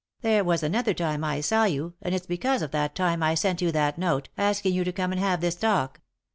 There 0.21 0.43
was 0.43 0.63
another 0.63 0.95
time 0.95 1.23
I 1.23 1.41
saw 1.41 1.65
yon, 1.65 1.93
and 2.01 2.15
it's 2.15 2.25
because 2.25 2.63
of 2.63 2.71
that 2.71 2.95
time 2.95 3.21
I 3.21 3.35
sent 3.35 3.61
you 3.61 3.71
that 3.73 3.99
note, 3.99 4.29
asking 4.35 4.73
you 4.73 4.83
to 4.83 4.91
come 4.91 5.11
and 5.11 5.21
have 5.21 5.41
this 5.41 5.53
talk." 5.53 6.01